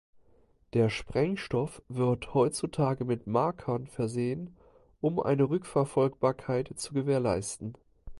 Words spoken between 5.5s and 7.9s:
Rückverfolgbarkeit zu gewährleisten.